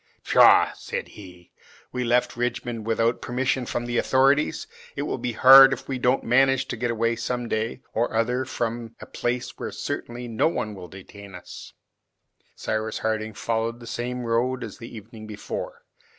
[0.23, 1.51] "Pshaw," said he,
[1.91, 4.65] "we left Richmond without permission from the authorities!
[4.95, 8.43] It will be hard if we don't manage to get away some day or other
[8.45, 11.73] from a place where certainly no one will detain us!"
[12.55, 15.83] Cyrus Harding followed the same road as the evening before.